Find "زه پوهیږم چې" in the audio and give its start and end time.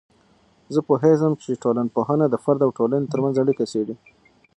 0.73-1.61